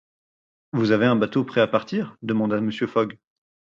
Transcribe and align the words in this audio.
Vous 0.73 0.89
avez 0.89 1.05
un 1.05 1.15
bateau 1.15 1.43
prêt 1.43 1.61
à 1.61 1.67
partir? 1.67 2.15
demanda 2.23 2.59
Mr. 2.59 2.87
Fogg. 2.87 3.19